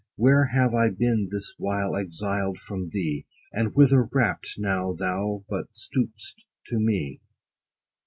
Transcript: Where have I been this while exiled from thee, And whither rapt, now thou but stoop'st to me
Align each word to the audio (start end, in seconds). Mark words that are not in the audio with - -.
Where 0.15 0.45
have 0.45 0.73
I 0.73 0.89
been 0.89 1.27
this 1.29 1.53
while 1.59 1.95
exiled 1.95 2.57
from 2.57 2.87
thee, 2.87 3.27
And 3.53 3.75
whither 3.75 4.09
rapt, 4.11 4.55
now 4.57 4.93
thou 4.93 5.45
but 5.47 5.67
stoop'st 5.75 6.43
to 6.65 6.79
me 6.79 7.21